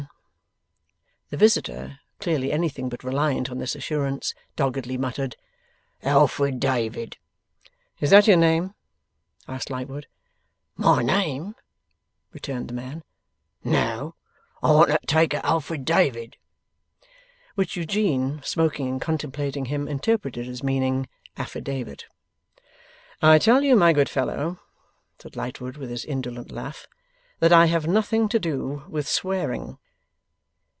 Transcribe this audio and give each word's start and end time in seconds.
The 1.29 1.37
visitor, 1.37 2.01
clearly 2.19 2.51
anything 2.51 2.89
but 2.89 3.05
reliant 3.05 3.49
on 3.49 3.57
this 3.57 3.73
assurance, 3.73 4.33
doggedly 4.57 4.97
muttered 4.97 5.37
'Alfred 6.03 6.59
David.' 6.59 7.15
'Is 8.01 8.09
that 8.09 8.27
your 8.27 8.35
name?' 8.35 8.75
asked 9.47 9.69
Lightwood. 9.69 10.07
'My 10.75 11.01
name?' 11.01 11.55
returned 12.33 12.67
the 12.67 12.73
man. 12.73 13.05
'No; 13.63 14.13
I 14.61 14.73
want 14.73 14.89
to 14.91 14.99
take 15.07 15.33
a 15.33 15.45
Alfred 15.45 15.85
David.' 15.85 16.35
(Which 17.55 17.77
Eugene, 17.77 18.41
smoking 18.43 18.89
and 18.89 18.99
contemplating 19.01 19.67
him, 19.67 19.87
interpreted 19.87 20.49
as 20.49 20.61
meaning 20.63 21.07
Affidavit.) 21.37 22.07
'I 23.21 23.37
tell 23.39 23.63
you, 23.63 23.77
my 23.77 23.93
good 23.93 24.09
fellow,' 24.09 24.59
said 25.17 25.37
Lightwood, 25.37 25.77
with 25.77 25.91
his 25.91 26.03
indolent 26.03 26.51
laugh, 26.51 26.87
'that 27.39 27.53
I 27.53 27.67
have 27.67 27.87
nothing 27.87 28.27
to 28.27 28.37
do 28.37 28.83
with 28.89 29.07
swearing. 29.07 29.77